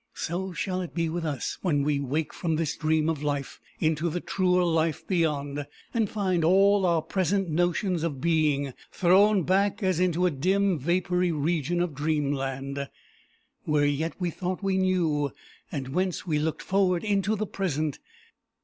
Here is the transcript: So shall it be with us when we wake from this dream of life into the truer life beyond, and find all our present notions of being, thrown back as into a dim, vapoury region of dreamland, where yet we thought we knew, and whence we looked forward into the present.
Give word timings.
So 0.15 0.51
shall 0.51 0.81
it 0.81 0.95
be 0.95 1.09
with 1.09 1.23
us 1.23 1.59
when 1.61 1.83
we 1.83 1.99
wake 1.99 2.33
from 2.33 2.55
this 2.55 2.75
dream 2.75 3.07
of 3.07 3.21
life 3.21 3.61
into 3.79 4.09
the 4.09 4.19
truer 4.19 4.63
life 4.63 5.05
beyond, 5.05 5.67
and 5.93 6.09
find 6.09 6.43
all 6.43 6.87
our 6.87 7.03
present 7.03 7.49
notions 7.49 8.01
of 8.01 8.19
being, 8.19 8.73
thrown 8.91 9.43
back 9.43 9.83
as 9.83 9.99
into 9.99 10.25
a 10.25 10.31
dim, 10.31 10.79
vapoury 10.79 11.31
region 11.31 11.81
of 11.81 11.93
dreamland, 11.93 12.89
where 13.65 13.85
yet 13.85 14.13
we 14.17 14.31
thought 14.31 14.63
we 14.63 14.75
knew, 14.79 15.31
and 15.71 15.89
whence 15.89 16.25
we 16.25 16.39
looked 16.39 16.63
forward 16.63 17.03
into 17.03 17.35
the 17.35 17.45
present. 17.45 17.99